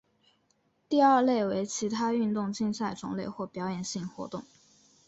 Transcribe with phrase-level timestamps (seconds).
[0.89, 4.43] 第二类为其他运动竞赛种类或表演性活动。